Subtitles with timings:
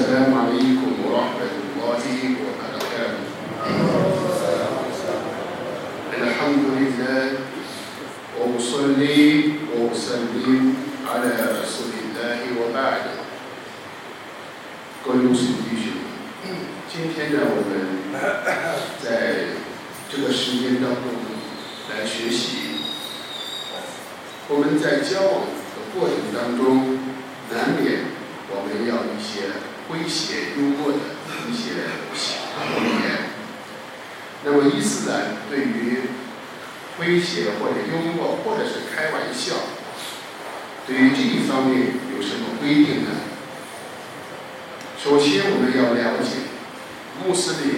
[0.00, 1.19] Será Maria como
[47.30, 47.74] 穆斯林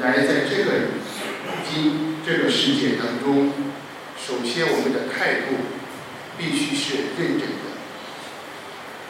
[0.00, 0.88] 来在这个
[1.70, 3.52] 今这个世界当中，
[4.18, 5.54] 首先我们的态度
[6.36, 7.78] 必须是认真的。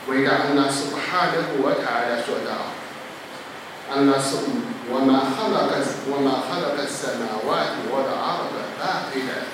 [0.08, 2.76] 伟大安拉苏哈的国塔来说道
[3.90, 4.38] ：“安拉说，
[4.90, 9.48] 我们哈拉克斯，我们哈拉克斯那瓦提我的阿拉的大黑的，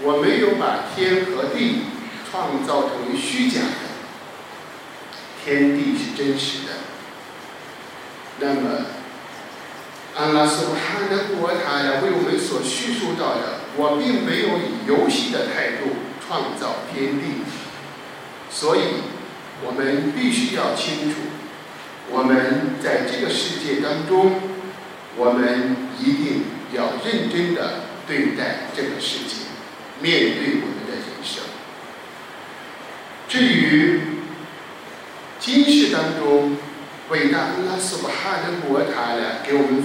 [0.00, 1.82] 我没有把天和地
[2.30, 3.92] 创造成为虚假的。”
[5.44, 6.72] 天地是真实的。
[8.40, 8.86] 那么，
[10.14, 17.42] 安拉苏哈的国塔呀，为我们所叙述到的，我并没有以游戏的态度创造天地，
[18.50, 18.80] 所以
[19.64, 21.16] 我们必须要清楚，
[22.10, 24.34] 我们在这个世界当中，
[25.16, 29.48] 我们一定要认真的对待这个世界，
[30.02, 31.42] 面对我们的人生。
[33.28, 34.00] 至于，
[35.40, 36.58] 今世当中，
[37.08, 39.82] 伟大安拉苏哈的国塔呢，给我们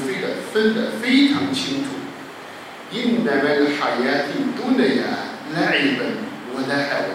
[0.58, 1.89] 分的分得非常清楚。
[2.91, 5.03] 因那么哈呀，印度的呀，
[5.53, 6.17] 来一本
[6.53, 7.09] 我来海文。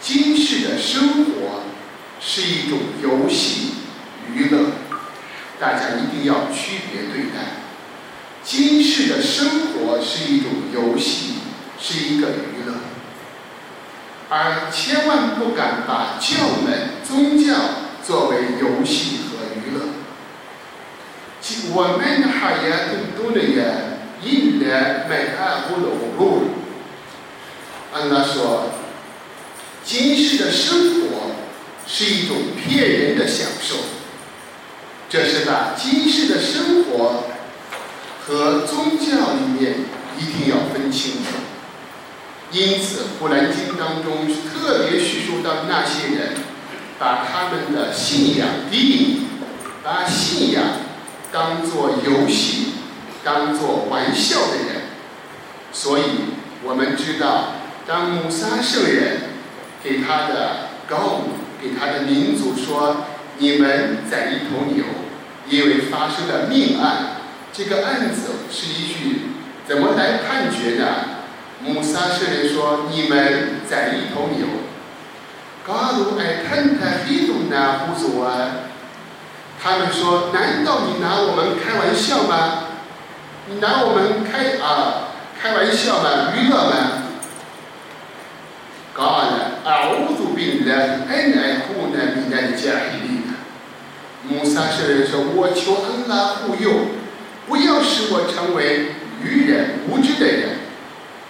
[0.00, 1.62] 今世的生活
[2.20, 3.72] 是一种游戏
[4.32, 4.70] 娱乐，
[5.58, 7.64] 大家一定要区别对待。
[8.44, 11.34] 今世的生活是一种游戏，
[11.80, 12.74] 是一个娱乐。
[14.30, 17.54] 而千万不敢把教门、宗教
[18.06, 19.27] 作为游戏和。
[21.72, 26.48] 我们还要更多的人引来买阿布鲁路。
[27.92, 28.70] 安拉说，
[29.84, 31.30] 今世的生活
[31.86, 33.76] 是一种骗人的享受。
[35.08, 37.24] 这是把今世的生活
[38.26, 39.76] 和宗教里面
[40.18, 41.38] 一定要分清楚。
[42.50, 46.32] 因此，《古兰经》当中特别叙述到那些人，
[46.98, 49.22] 把他们的信仰低义，
[49.82, 50.64] 把信仰
[51.32, 52.74] 当做游戏、
[53.24, 54.82] 当做玩笑的人。
[55.72, 56.02] 所以，
[56.64, 57.54] 我们知道，
[57.86, 59.20] 当穆萨圣人
[59.82, 61.22] 给他的高
[61.60, 63.04] 给他的民族说
[63.38, 64.84] ：“你们宰一头牛，
[65.48, 67.16] 因为发生了命案。”
[67.52, 69.22] 这个案子是一句
[69.66, 70.86] 怎么来判决呢？
[71.60, 74.46] 穆萨圣人说：“你们宰一头牛。”
[75.66, 78.50] 嘎鲁艾坦泰黑东那胡祖啊，
[79.62, 82.64] 他们说：“难道你拿我们开玩笑吗？
[83.48, 85.10] 你拿我们开啊
[85.40, 86.32] 开玩笑吗？
[86.36, 87.02] 娱乐吗？”
[88.94, 93.18] 嘎了，阿乌祖宾来恩爱护那比那加黑利。
[94.24, 96.70] 穆萨圣人说：“我求安拉护佑，
[97.48, 98.92] 不要使我成为
[99.22, 100.58] 愚人无知的人。”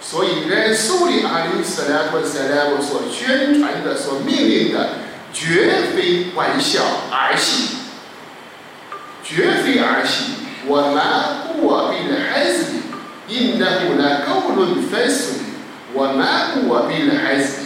[0.01, 4.89] 所以，在苏里阿里斯莱或塞莱姆所宣传的、所命令的，
[5.31, 7.77] 绝非玩笑儿戏，
[9.29, 10.33] 绝非儿戏。
[10.65, 12.65] 我们我比的孩子，
[13.27, 15.33] 因那不那高论分数，
[15.93, 17.61] 我们我比的孩子，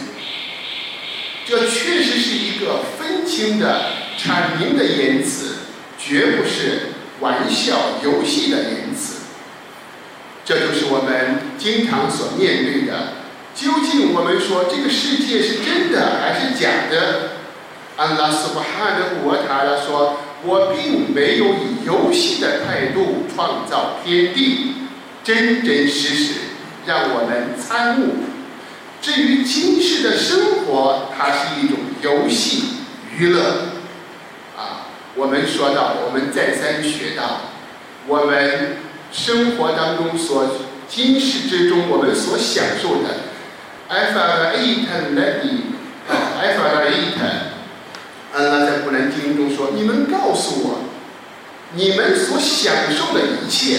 [1.46, 3.86] 这确实是一个分清的、
[4.18, 5.54] 阐明的言辞，
[5.98, 9.22] 绝不是玩笑游戏的言辞。
[10.44, 13.14] 这就是我们经常所面对的。
[13.54, 17.30] 究竟我们说这个世界是真的还是假的？
[17.96, 24.74] 安拉苏巴哈的国塔拉说：“我并没有以游戏的态度创造天地，
[25.22, 26.34] 真真实实
[26.86, 28.16] 让我们参悟。
[29.00, 32.64] 至于今世的生活，它是一种游戏
[33.16, 33.42] 娱乐。
[34.56, 37.40] 啊，我们说到，我们再三学到，
[38.06, 38.76] 我们。”
[39.14, 40.56] 生活当中所
[40.88, 43.30] 今世之中我们所享受的，
[43.86, 45.66] 艾法拉伊坦莱迪，
[46.08, 47.52] 艾法拉伊坦，
[48.32, 50.80] 安拉在古兰经中说：“你们告告诉我，
[51.74, 53.78] 你们所享受的一切，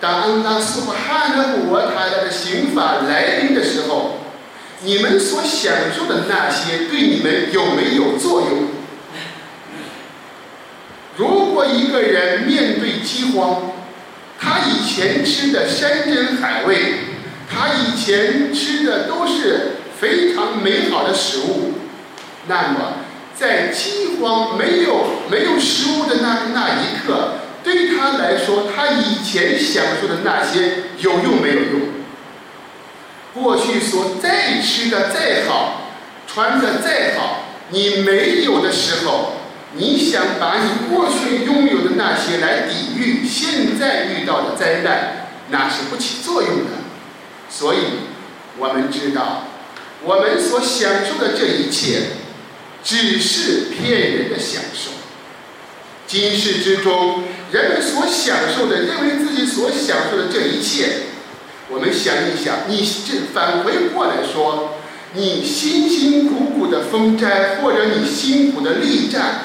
[0.00, 4.20] 当安拉苏巴哈的古瓦塔的刑法来临的时候，
[4.80, 8.68] 你们所享受的那些对你们有没有作用？”
[11.18, 13.74] 如果一个人面对饥荒，
[14.40, 16.94] 他以前吃的山珍海味，
[17.50, 21.74] 他以前吃的都是非常美好的食物，
[22.48, 22.94] 那么
[23.42, 31.80] 在饥荒没有没有食物的那那一刻，对他来说，他以前享受的那些有用没有用？
[33.34, 35.90] 过去所再吃的再好，
[36.28, 39.32] 穿的再好，你没有的时候。
[39.74, 46.72] 你想把你过去拥有的那些来抵御现在遇到的灾难，那是不起作用的。
[47.48, 47.78] 所以，
[48.58, 49.44] 我们知道，
[50.04, 52.02] 我们所享受的这一切，
[52.84, 54.90] 只是骗人的享受。
[56.06, 61.04] 今世之中，人们所享受的，认为自己所享受的这一切，
[61.70, 64.74] 我们想一想，你这返回过来说，
[65.14, 69.40] 你辛辛苦苦的封斋，或者你辛苦的力战。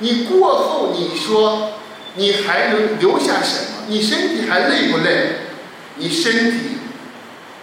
[0.00, 1.72] 你过后，你说
[2.16, 3.84] 你还能留下什么？
[3.88, 5.36] 你身体还累不累？
[5.96, 6.58] 你身体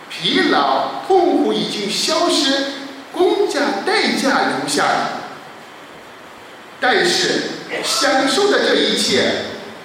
[0.09, 2.51] 疲劳、痛苦已经消失，
[3.11, 4.85] 公价代价留下。
[6.79, 7.41] 但是
[7.83, 9.31] 享受的这一切，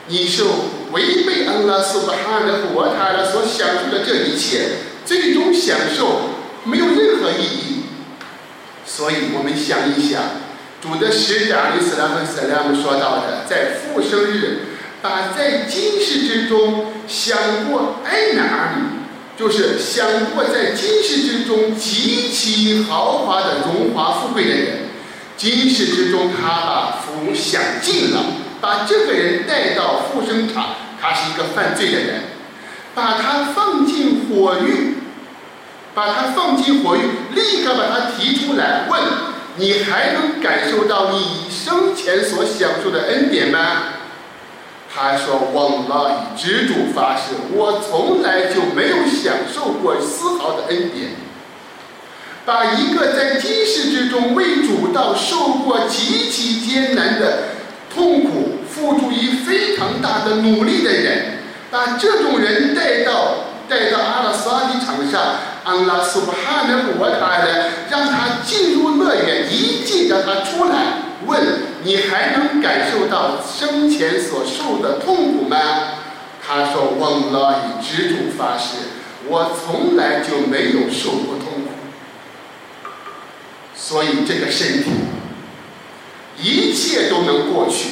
[0.06, 0.44] 你是
[0.92, 4.68] 违背安拉苏巴哈的活他的所享受的这一切，
[5.04, 6.30] 最终享受
[6.64, 7.84] 没有任何意义。
[8.86, 10.22] 所以我们想一想。
[10.80, 14.58] 主的使者阿里斯拉和斯拉姆说到的，在复生日，
[15.00, 17.38] 把在今世之中享
[17.70, 18.76] 过爱哪儿，
[19.36, 24.78] 就是享过在今世之中极其豪华的荣华富贵的人，
[25.36, 28.20] 今世之中他把福享尽了，
[28.60, 32.20] 把这个人带到复生场，他是一个犯罪的人，
[32.94, 34.98] 把他放进火狱，
[35.94, 37.00] 把他放进火狱，
[37.34, 39.02] 立刻把他提出来问。
[39.56, 43.93] 你还能感受到你生前所享受的恩典吗？
[44.94, 51.10] 他说：“忘了以执主发誓，我从来就没有享受过丝毫的恩典。
[52.44, 57.38] 把一个在今世之中为主道受过极其艰难的
[57.92, 61.38] 痛苦，付出于非常大的努力的人，
[61.70, 71.40] 把这种人带到带到阿拉斯加的场上。”安拉苏巴哈的我他的，让他进入乐园，一进让他出来，问
[71.84, 75.56] 你还能感受到生前所受的痛苦吗？
[76.46, 78.76] 他说：“忘了以执主发誓，
[79.26, 81.70] 我从来就没有受过痛苦。
[83.74, 84.90] 所以这个身体，
[86.38, 87.90] 一切都能过去，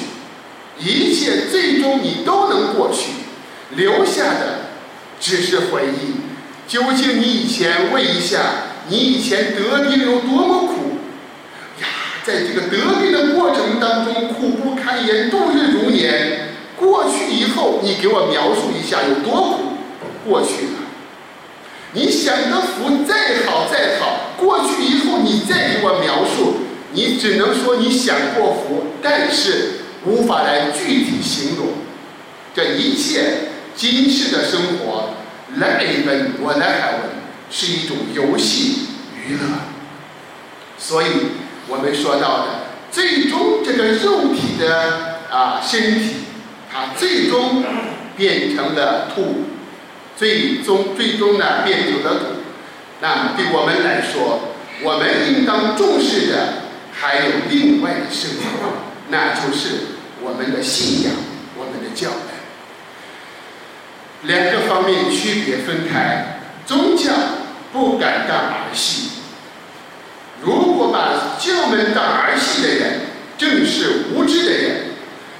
[0.79, 3.12] 一切最终你都能过去，
[3.75, 4.67] 留下的
[5.19, 6.17] 只是回忆。”
[6.69, 8.41] 究竟你以前问一下，
[8.89, 10.92] 你以前得病有多么苦？
[12.24, 16.48] 在这个得病的过程当中，苦不堪言，度日如年。
[16.76, 19.58] 过去以后，你给我描述一下有多苦？
[20.24, 20.78] 过去了，
[21.92, 26.58] 你享的福再好再好，过去以后你再给我描述，
[26.92, 31.69] 你只能说你享过福，但是无法来具体形容。
[32.54, 35.10] 这一切今世的生活。
[35.56, 37.00] 来文我来海文
[37.50, 38.86] 是一种游戏
[39.22, 39.40] 娱乐，
[40.78, 41.06] 所以
[41.72, 42.46] 我们说到的
[42.90, 46.16] 最终这个肉体的啊身体，
[46.70, 47.64] 它最终
[48.14, 49.46] 变成了土，
[50.14, 52.26] 最终最终呢变成了土。
[53.00, 54.50] 那么对我们来说，
[54.82, 61.14] 我们应当重视的还有另外的生活，那就是我们的信仰，
[61.56, 62.12] 我们的教育。
[64.24, 67.10] 两个方面区别分开，宗教
[67.72, 69.21] 不敢当儿戏。
[70.43, 73.01] 如果把教门当儿戏的人，
[73.39, 74.70] 正是无知的人；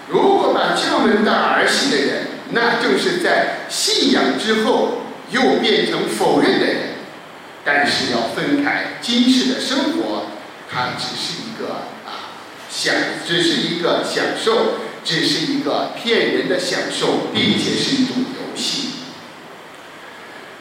[0.09, 6.76] 如果把教门当儿戏的人，那正是在信仰之后又变成否认的人。
[7.64, 10.26] 但是要分开，今世的生活，
[10.71, 12.35] 它只是一个啊
[12.71, 12.94] 享，
[13.26, 18.56] 只是一个享受，只是一个骗人的享受，并且是一种游。
[18.56, 18.90] 戏。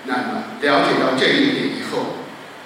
[0.05, 2.15] 那么了解到这一点以后，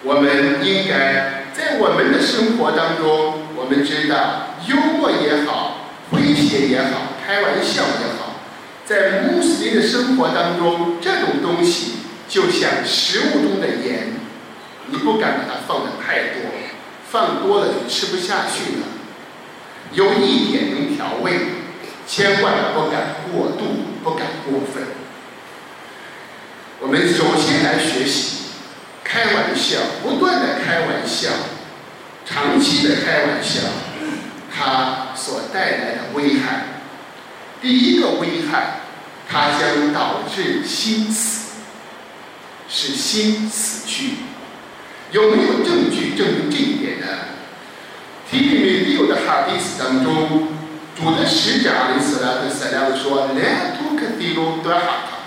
[0.04, 8.42] 我们应该在我们的生活当中，我们知道幽默也好，诙谐也好，开玩笑也好，
[8.86, 11.94] 在穆斯林的生活当中，这种东西
[12.28, 14.16] 就像食物中的盐，
[14.88, 16.52] 你不敢把它放的太多，
[17.10, 18.88] 放多了就吃不下去了。
[19.94, 21.40] 有一点能调味，
[22.06, 23.64] 千万不敢过度，
[24.04, 24.84] 不敢过分。
[26.82, 28.45] 我们首先来学习
[29.06, 31.30] 开玩笑，不断的开玩笑，
[32.26, 33.62] 长期的开玩笑，
[34.54, 36.82] 它所带来的危害。
[37.62, 38.82] 第一个危害，
[39.30, 41.52] 它将导致心死，
[42.68, 44.16] 使心死去。
[45.12, 47.08] 有没有证据证明这一点呢？
[48.30, 50.48] 提里面六的哈迪斯当中，
[50.98, 55.18] 主的使者阿里斯拉和塞拉说：“来图克迪鲁多哈卡，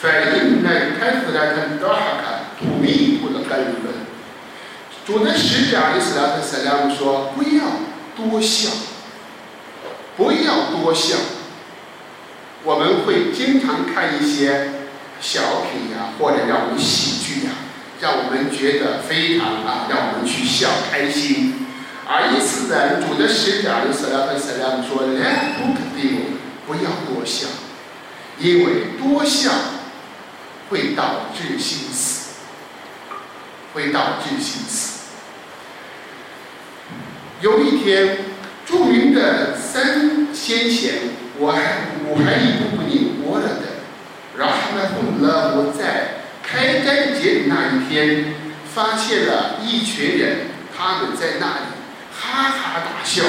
[0.00, 3.92] 反映那开始来看多哈卡，土米不能干人们。”
[5.06, 7.64] 主的使者阿里斯拉和塞拉说：“不要
[8.16, 8.72] 多想，
[10.16, 11.16] 不要多想。”
[12.64, 14.72] 我们会经常看一些
[15.20, 17.52] 小品呀，或者让我们喜剧呀，
[18.00, 21.66] 让我们觉得非常啊，让我们去笑开心。
[22.08, 27.48] 而因此呢，主的使者阿里斯拉和塞拉说：“来不肯定，不要多想，
[28.40, 29.52] 因为多想
[30.68, 32.25] 会导致心死，
[33.76, 34.96] 会导致心死。”
[37.42, 38.16] 有一天，
[38.64, 40.94] 著名的三先贤，
[41.38, 41.60] 我还
[42.08, 43.62] 我还一部分你活了的，
[44.38, 48.34] 然后呢，后来我在开斋节那一天，
[48.74, 51.66] 发现了一群人，他们在那里
[52.10, 53.22] 哈哈大笑，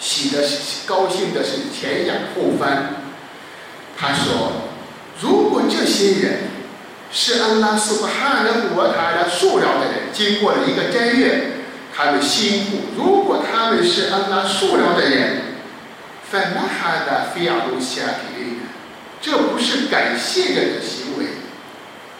[0.00, 2.96] 喜的是高兴的是前仰后翻。
[3.96, 4.52] 他说
[5.22, 6.38] ：“如果这些人
[7.12, 11.52] 是安拉苏巴哈的国塔的数量的人，经过了一个斋月。”
[11.98, 12.76] 他们辛苦。
[12.94, 15.40] 如果他们是安拉数量的人，
[16.30, 18.50] 反那哈的非亚路西亚给的，
[19.22, 21.24] 这不是感谢人的行为。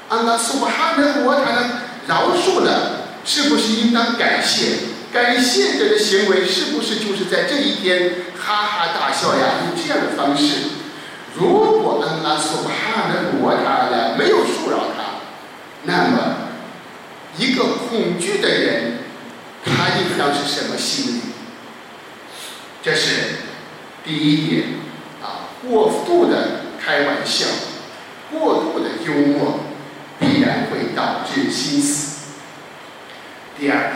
[0.08, 4.78] 安拉苏巴哈的国他呢饶恕了，是不是应当感谢？
[5.12, 9.60] 感谢者的行为是不是就是在这一天哈哈大笑呀？
[9.66, 10.54] 用这样的方式。
[11.38, 15.20] 如果安拉苏巴哈的国他呢没有恕饶他，
[15.84, 16.36] 那么
[17.36, 18.98] 一个恐惧的人。
[19.68, 21.20] 他应当是什么心理？
[22.84, 23.34] 这是
[24.04, 24.68] 第一点
[25.20, 27.46] 啊，过度的开玩笑，
[28.30, 29.58] 过度的幽默，
[30.20, 32.26] 必然会导致心死。
[33.58, 33.94] 第二，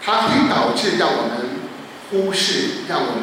[0.00, 1.48] 它会导致让我们
[2.08, 3.22] 忽视，让我们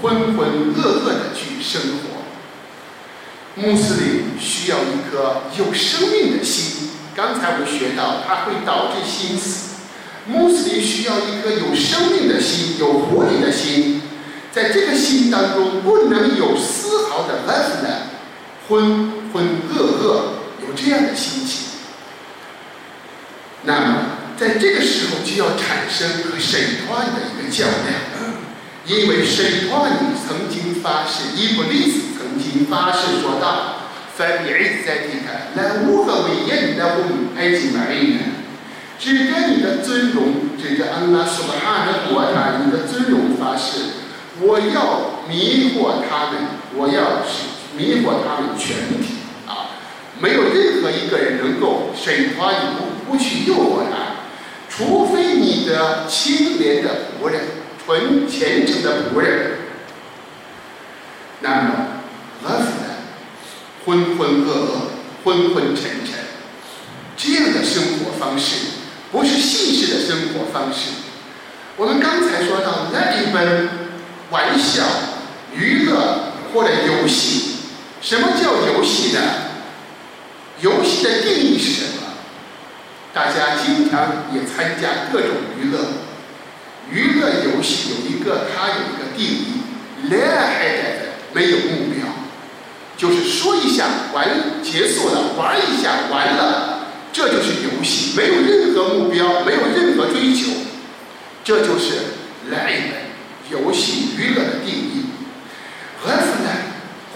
[0.00, 2.20] 浑浑噩噩的去生活。
[3.56, 9.70] 穆斯林需要一颗有生命的心，刚才我们学到，它会导致心死。
[10.26, 14.00] 穆斯林需要一颗有生命的心，有活力的心，
[14.52, 17.88] 在这个心当中不能有丝毫的烦恼、
[18.68, 20.06] 浑浑噩噩，
[20.66, 21.66] 有这样的心情。
[23.64, 23.96] 那么，
[24.38, 28.09] 在这个时候就要产生和神团的一个较量，
[28.90, 29.92] 因为神团
[30.26, 33.76] 曾经发誓，伊布利斯曾经发誓说道
[34.16, 38.18] ：“凡比埃在地看，那无何为言，那我们埃及买呢？”
[38.98, 43.78] 指着你的尊荣，指着安拉苏巴哈的国塔，你的尊荣发誓，
[44.40, 46.40] 我要迷惑他们，
[46.74, 47.22] 我要
[47.78, 49.14] 迷惑他们全体
[49.46, 49.70] 啊！
[50.18, 54.26] 没有任何一个人能够审判你，不不去诱惑他，
[54.68, 56.90] 除非你的清廉的
[57.22, 57.40] 仆人，
[57.90, 59.50] 纯虔诚的仆人。
[61.40, 61.70] 那么，
[62.44, 62.86] 阿夫呢？
[63.84, 66.14] 浑浑噩噩，昏昏沉沉，
[67.16, 68.66] 这样的生活方式。
[69.10, 70.90] 不是现实的生活方式。
[71.76, 73.68] 我们刚才说到那一本
[74.30, 74.84] 玩笑、
[75.52, 77.56] 娱乐或者游戏，
[78.00, 79.20] 什么叫游戏呢？
[80.60, 82.02] 游戏的定义是什么？
[83.12, 85.78] 大家经常也参加各种娱乐，
[86.90, 89.62] 娱乐游戏有一个，它有一个定义，
[90.10, 90.82] 来海的
[91.32, 92.06] 没有目标，
[92.96, 94.28] 就是说一下玩
[94.62, 96.78] 结束了，玩一下完了。
[97.12, 100.50] 这就是游戏，没有任何目标，没有任何追求，
[101.42, 101.94] 这就是
[102.50, 102.94] 来一本
[103.50, 105.06] 游戏娱乐的定义。
[106.00, 106.50] 何夫呢？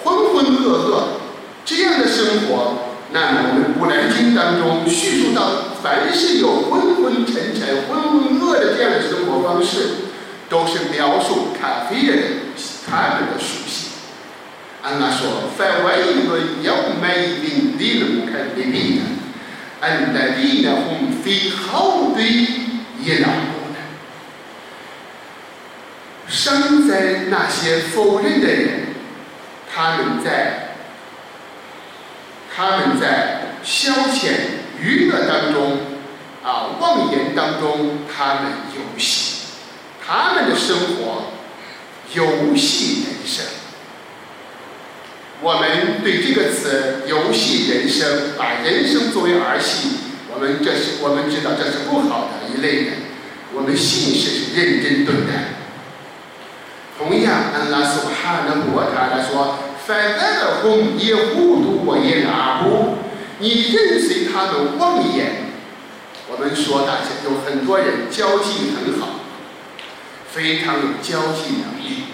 [0.03, 1.05] 浑浑噩噩
[1.65, 10.09] 这样的生活，那么我们《古兰经》当中叙述到，凡是有昏昏沉沉、浑浑噩的这样的生活方式，
[10.49, 12.23] 都是描述咖啡人
[12.91, 13.93] 他们的属性。
[14.83, 19.03] 安娜说：“凡为一个要买一瓶地的不看的命的。”
[19.81, 20.73] 安在地呢？
[20.87, 22.25] 红飞好对
[23.03, 23.77] 也难过的。
[26.27, 28.95] 生在那些否认的人，
[29.71, 30.77] 他们在
[32.55, 34.31] 他们在消遣
[34.81, 35.79] 娱乐当中
[36.43, 39.34] 啊，妄言当中，他们游戏，
[40.07, 41.33] 他们的生活
[42.13, 43.45] 游戏人生。
[45.41, 49.89] 我们对这个词“游戏人生”，把人生作为儿戏，
[50.33, 52.95] 我们这是我们知道这是不好的一类人。
[53.55, 55.55] 我们信是认真对待。
[56.99, 57.35] 同样。
[57.55, 62.99] 安拉苏哈的摩塔来说，反在的红也糊涂我也拿不，
[63.39, 65.53] 你认随他的妄言。
[66.29, 69.21] 我们说大家有很多人交际很好，
[70.35, 72.07] 非常有交际能力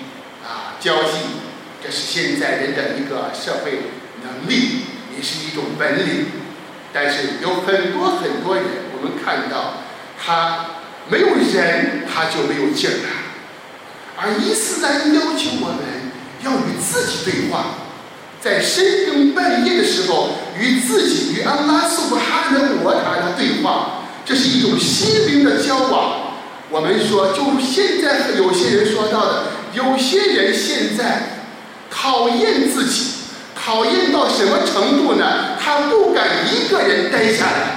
[0.44, 1.20] 啊，交际
[1.82, 4.82] 这是现在人的一个社会能力，
[5.16, 6.26] 也是一种本领。
[6.92, 9.84] 但是有很多很多人，我们看到
[10.22, 10.66] 他
[11.08, 13.08] 没有人，他就没有劲儿了。
[14.18, 16.12] 而伊斯兰要求我们
[16.44, 17.76] 要与自己对话，
[18.38, 26.28] 在深更半夜的时候与自己与安拉苏布哈的摩塔的对话，这是一种心灵的交往。
[26.70, 29.42] 我们说，就现在有些人说到的，
[29.74, 31.46] 有些人现在
[31.90, 33.12] 讨厌自己，
[33.54, 35.56] 讨厌到什么程度呢？
[35.60, 37.76] 他不敢一个人待下来。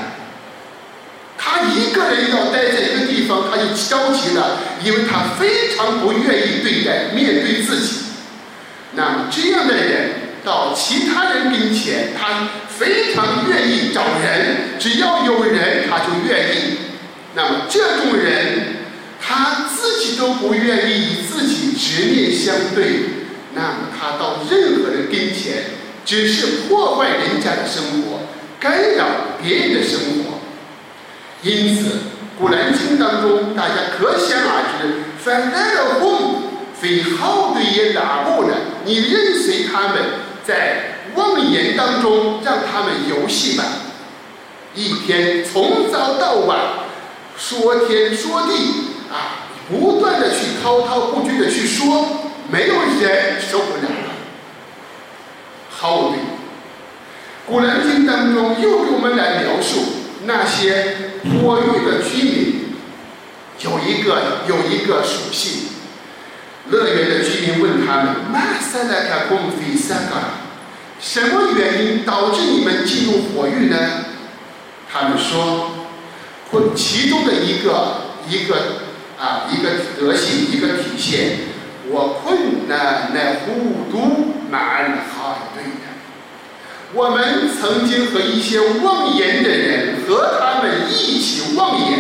[1.38, 7.96] 他一个人要待在一个地方，他就着急了，因为他非常不愿意对待、面对自己。
[8.94, 10.12] 那么这样的人
[10.46, 16.78] 到其他人跟前，他非常愿意找人，只要有人他就愿意。
[17.36, 18.83] 那么这种人，
[19.36, 23.00] 他自己都不愿意与自己直面相对，
[23.56, 25.64] 那么他到任何人跟前，
[26.06, 28.20] 只是破坏人家的生活，
[28.60, 29.06] 干扰
[29.42, 30.40] 别人的生活。
[31.42, 31.90] 因此，
[32.38, 36.44] 《古兰经》当中，大家可想而知，反来的红
[36.80, 38.54] 非好对也打不呢？
[38.86, 39.98] 你任随他们
[40.46, 43.64] 在妄言当中，让他们游戏吧。
[44.76, 46.60] 一天从早到晚，
[47.36, 54.12] 说天说地啊，不断的去滔滔不绝的去说，没有人受不了了。
[55.70, 56.18] 好对，
[57.46, 60.02] 《古兰经》当中又给我们来描述。
[60.26, 62.76] 那些火域的居民
[63.60, 65.64] 有一个有一个属性。
[66.72, 70.16] 乐园的居民问他们：“马塞莱卡公费三个，
[71.02, 73.78] 什么原因导致你们进入火域呢？”
[74.90, 75.72] 他们说
[76.50, 78.83] ：“或其中的一个一个
[79.24, 81.38] 啊一个德性一个体现，
[81.88, 85.64] 我困难乃孤独满海对。”
[86.96, 92.00] 我们曾经和一些妄言的人和他们一起妄言，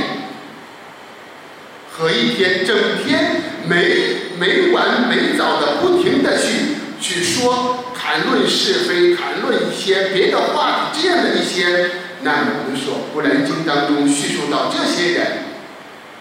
[1.90, 11.90] 和一天整天没没完没早的不停的去去说谈论是非，谈论一些别的话题，这样的一些，
[12.22, 12.32] 那
[12.62, 15.43] 我们说《古兰经》当中叙述到这些人，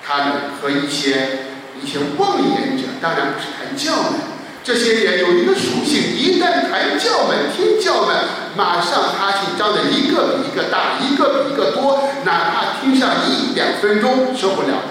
[0.04, 1.46] 他们和一些
[1.82, 4.20] 一些妄言者，当然不是谈教门。
[4.64, 8.16] 这些人有一个属性，一旦谈教门、听教门，
[8.56, 14.82] 马上哈气张的一个比一个大，一个比一个多，哪怕听上一两分钟受不了。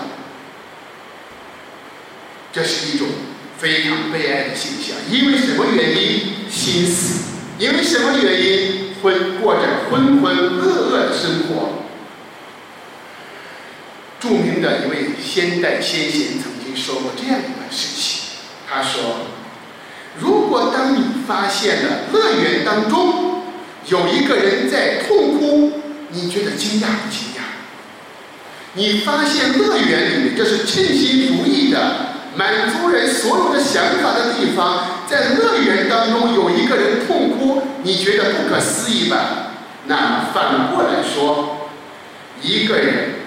[2.51, 3.07] 这是一种
[3.57, 4.97] 非常悲哀的现象。
[5.09, 6.49] 因为什么原因？
[6.49, 7.31] 心死。
[7.57, 8.95] 因为什么原因？
[9.01, 11.80] 昏过着浑浑噩噩的生活。
[14.21, 18.21] 著名的一位先代先贤曾经说过这样一个事情，
[18.69, 19.27] 他说。
[20.19, 23.43] 如果当你发现了乐园当中
[23.87, 25.71] 有一个人在痛哭，
[26.09, 27.43] 你觉得惊讶不惊讶？
[28.73, 39.53] 你发现乐园里面这是称心如意的，满足人所有的想法的地方，在乐园当中有一个人痛哭，你觉得不可思议吧？
[39.87, 41.69] 那反过来说，
[42.41, 43.20] 一个人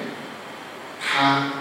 [1.17, 1.53] 他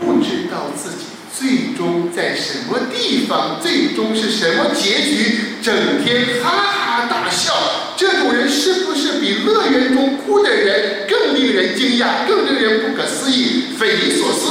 [0.00, 1.04] 不知道自己。
[1.38, 3.60] 最终在什么地方？
[3.62, 5.38] 最终是什么结局？
[5.62, 7.52] 整天哈哈大笑，
[7.96, 14.50] 这种人是不是比乐园中哭的人更令人惊讶、更令人不可思议、匪夷所思？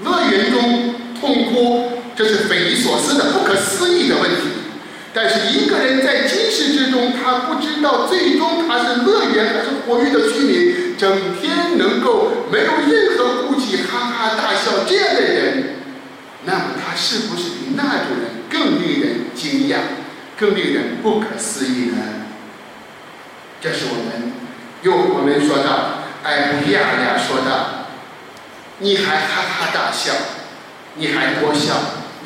[0.00, 4.36] 乐园中痛哭，这是匪夷所思的、不可思议的问题。
[5.12, 15.74] 但是一个人在今世之中，他不知道最终他是乐园还是活跃的居民，整天能够没有任何顾忌，哈哈大笑这样的人，
[16.44, 19.78] 那么他是不是比那种人更令人惊讶、
[20.38, 21.96] 更令人不可思议呢？
[23.60, 24.32] 这是我们
[24.82, 27.86] 用我们说到艾布亚亚说的，
[28.78, 30.12] 你还哈哈大笑，
[30.94, 31.80] 你还多笑，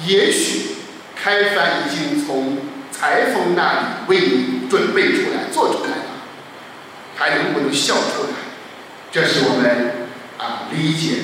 [0.04, 0.76] 也许
[1.18, 2.58] 开帆已经从。
[2.92, 6.04] 裁缝那里为你准备出来，做出来了，
[7.14, 8.45] 还能不能笑出来？
[9.16, 9.92] 这是我们
[10.36, 11.22] 啊理解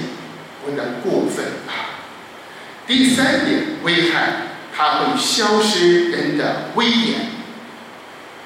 [0.65, 2.01] 不能过分啊。
[2.87, 4.33] 第三点危害，
[4.75, 7.27] 它会消失人的威严。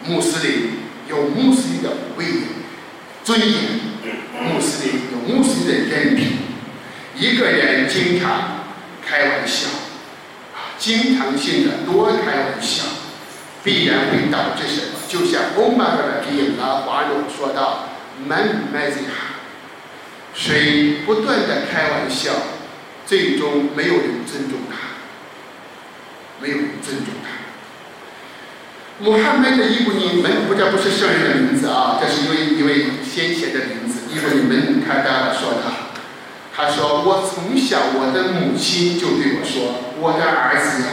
[0.05, 0.71] 穆斯林
[1.09, 2.43] 有穆斯林的威严、
[3.23, 3.79] 尊严，
[4.43, 6.39] 穆斯林有穆斯林的人品。
[7.15, 8.65] 一个人经常
[9.07, 9.69] 开玩笑，
[10.57, 12.83] 啊，经常性的多开玩笑，
[13.63, 14.99] 必然会导致什么？
[15.09, 17.91] 就像欧玛尔的比拉华罗说到
[18.27, 19.26] ：“Man m a z i h
[20.37, 22.33] 谁不断的开玩笑，
[23.07, 24.77] 最终没有人尊重他，
[26.41, 27.31] 没有人尊重他。”
[29.03, 34.01] 穆罕默德伊布尼门，不这不是圣人的名字啊，这是一位一位先贤的名字。
[34.13, 35.89] 伊布尼门卡达说他，
[36.55, 40.89] 他说我从小我的母亲就对我说，我的儿子呀，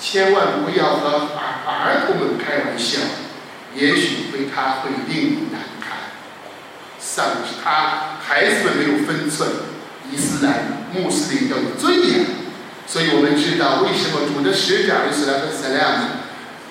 [0.00, 3.00] 千万不要和儿儿童们开玩笑，
[3.74, 5.60] 也许对他会令你难
[7.14, 7.24] 堪。
[7.24, 7.26] 丧
[7.62, 9.48] 他孩子们没有分寸，
[10.10, 12.26] 伊斯兰穆斯林要有尊严，
[12.88, 16.04] 所以我们知道为什么主的使者伊斯兰和斯拉姆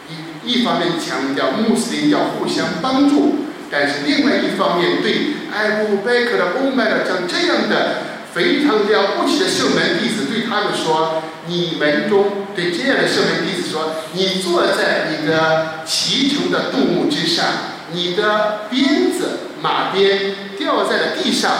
[0.10, 8.02] 一一方面强调穆斯林要互相帮助，但是另外一方面对艾布贝克的欧麦的像这样的
[8.34, 17.46] 非常了不起的圣门弟子，对他们说：你们中对这样的圣门弟子说，你坐在你的骑乘的动物之上，
[17.94, 21.52] 你的鞭子马鞭掉在了地上，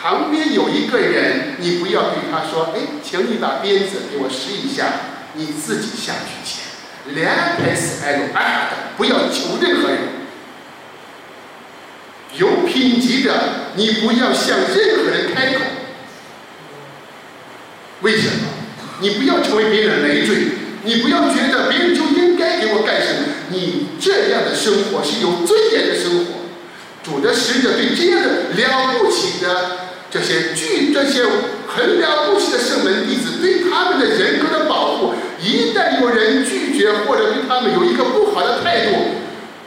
[0.00, 4.86] 旁边有一个人，你不要对他说：哎，请你把鞭子给我试一下，
[5.34, 6.62] 你自己下去捡。
[7.14, 7.26] 连
[7.58, 9.98] 开始挨着挨的，不要求任何人。
[12.38, 13.32] 有品级的，
[13.74, 15.60] 你不要向任何人开口。
[18.02, 18.48] 为什么？
[19.00, 20.48] 你不要成为别人的累赘，
[20.84, 23.31] 你不要觉得别人就应该给我干什么。
[23.52, 26.32] 你这样的生活是有尊严的生活。
[27.04, 31.24] 主的使者对这样的了不起的这些巨这些
[31.66, 35.14] 很了不起的圣门弟子，对他们的人格的保护。
[35.40, 38.92] 一旦有人拒绝或者对他们有一个不好的态度，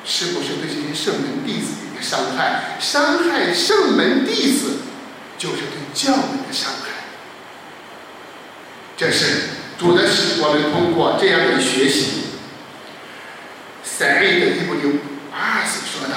[0.05, 2.77] 是不是对这些圣门弟子一个伤害？
[2.79, 4.77] 伤害圣门弟子，
[5.37, 6.91] 就是对教门的伤害。
[8.95, 12.21] 这是主的使我们通过这样的学习。
[13.97, 14.91] 三 A 的一部六
[15.31, 16.15] 二次说道：“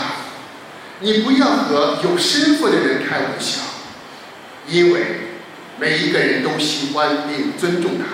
[0.99, 3.61] 你不要和有身份的人开玩笑，
[4.67, 5.01] 因为
[5.79, 8.05] 每一个人都喜欢并尊重他。”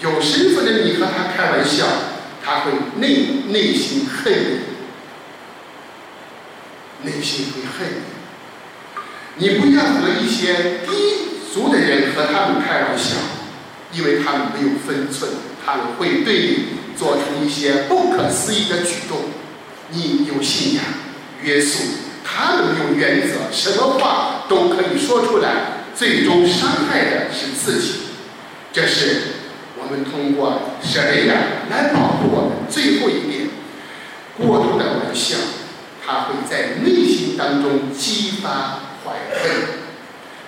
[0.00, 1.86] 有身份的你和他开玩笑，
[2.44, 4.32] 他会内内心恨
[7.02, 7.88] 你，内心会恨
[9.36, 9.44] 你。
[9.48, 10.90] 你不要和一些低
[11.52, 13.16] 俗的人和他们开玩笑，
[13.92, 15.30] 因为他们没有分寸，
[15.64, 19.18] 他们会对你做出一些不可思议的举动。
[19.90, 20.84] 你有信仰
[21.42, 21.78] 约束，
[22.24, 27.94] 他们有原则，什么话都可以说出来，最终伤害的是自己。
[28.72, 29.22] 这是。
[29.84, 31.34] 我们通过谁呀
[31.68, 32.70] 来保护我们？
[32.70, 33.48] 最后一点，
[34.38, 35.36] 过度的玩笑，
[36.06, 39.50] 它会在内心当中激发怀恨，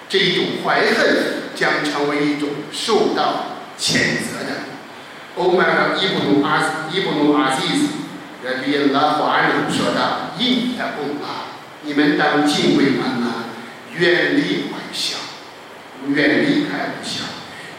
[0.08, 4.43] 这种怀恨将成为一种受到谴责
[5.36, 5.42] 的。
[5.42, 7.86] 欧麦尔伊布努阿伊布努阿西斯
[8.44, 13.44] 在比拉华尔中说道：“印太不啊，你们当敬畏安拉，
[13.96, 15.16] 远离玩笑，
[16.08, 17.24] 远离开玩笑。”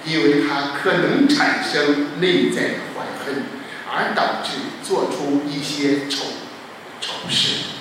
[0.06, 3.46] 因为它可能产生内在的怀恨，
[3.92, 4.52] 而导致
[4.84, 6.26] 做出一些丑
[7.02, 7.72] 丑事。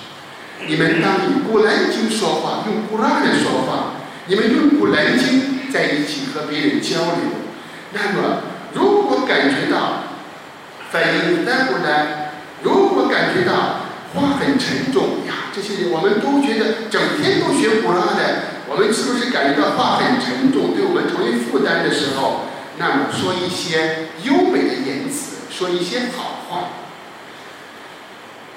[0.65, 7.45] 你们当以古兰经说话，用古拉的说话，你们用古兰经在一起和别人交流。
[7.93, 8.41] 那么，
[9.25, 10.03] 感觉到
[10.91, 12.31] 反应再过来，
[12.63, 18.55] 如果感觉到话很沉重呀，这些人我们都觉得整天都学古拉的。
[18.67, 22.45] 我们是不是感觉到话很沉重，对我们成为负担的时候，
[22.77, 26.69] 那么说一些优美的言辞，说一些好话。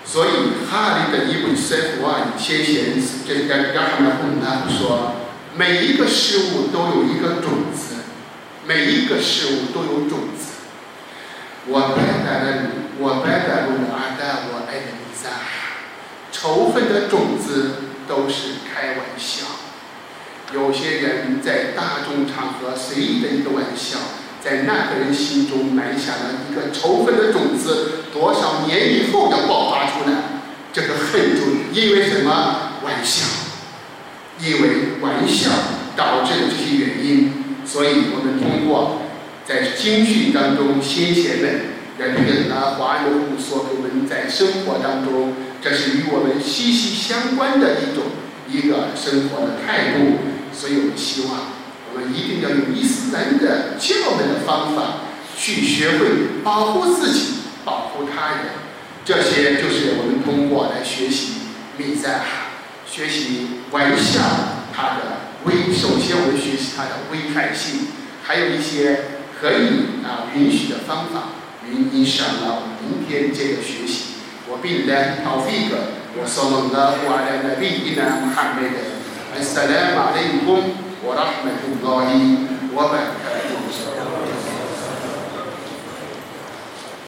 [0.05, 0.31] 所以
[0.71, 2.95] 哈利的一本塞弗啊，先贤
[3.27, 5.13] 这让让他们混蛋说，
[5.55, 7.97] 每一个事物都有一个种子，
[8.67, 10.58] 每一个事物都有种子。
[16.31, 17.73] 仇恨的种子
[18.07, 19.47] 都是开玩笑。
[20.55, 23.99] 有些人在大众场合随意的一个玩笑，
[24.43, 30.17] 在那个人心中埋下了一个仇恨的种子，多少年以后要爆发出来。
[30.73, 33.27] 这个恨就因为什么玩笑？
[34.39, 34.69] 因为
[35.01, 35.51] 玩笑
[35.97, 37.35] 导致的这些原因。
[37.67, 39.03] 所以我们通过
[39.49, 41.61] 在京剧当中，先贤们
[41.99, 45.33] 在这个啊华人所给我们在生活当中，
[45.63, 48.13] 这是与我们息息相关的一种
[48.47, 50.19] 一个生活的态度。
[50.53, 51.49] 所以我们希望，
[51.95, 55.01] 我们一定要用伊斯兰的教门的方法，
[55.35, 58.53] 去学会保护自己，保护他人。
[59.03, 61.33] 这些就是我们通过来学习
[61.79, 62.21] 米在
[62.85, 64.21] 学习玩笑
[64.77, 65.01] 它的
[65.45, 65.73] 危。
[65.73, 67.89] 首先，我们学习它的危害性，
[68.23, 69.01] 还有一些
[69.40, 71.36] 可以啊允许的方法，
[71.70, 74.14] 允允许了我们明天接着学习。
[74.46, 75.72] 我并来 توفيق
[76.20, 78.76] وصلى الله على نبينا محمد
[79.40, 80.60] السلام عليكم
[81.00, 82.10] ورحمة الله
[82.76, 83.47] وبركاته